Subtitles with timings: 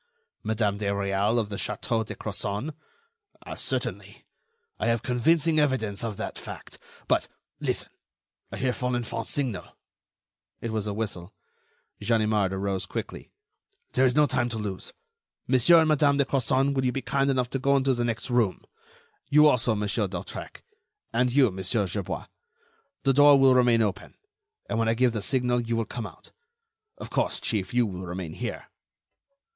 [0.41, 2.73] "Madame de Réal of the Château de Crozon?
[3.55, 4.25] Certainly.
[4.79, 6.79] I have convincing evidence of that fact.
[7.07, 7.27] But...
[7.59, 7.89] listen!...
[8.51, 9.77] I hear Folenfant's signal."
[10.59, 11.35] It was a whistle.
[12.01, 13.31] Ganimard arose quickly.
[13.93, 14.91] "There is no time to lose.
[15.45, 18.31] Monsieur and Madame de Crozon, will you be kind enough to go into the next
[18.31, 18.63] room.
[19.29, 20.63] You also, Monsieur d'Hautrec,
[21.13, 22.25] and you, Monsieur Gerbois.
[23.03, 24.15] The door will remain open,
[24.67, 26.31] and when I give the signal, you will come out.
[26.97, 28.65] Of course, Chief, you will remain here."